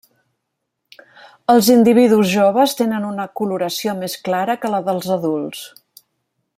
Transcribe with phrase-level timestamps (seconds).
[1.55, 5.65] Els individus joves tenen una coloració més clara que la dels adults.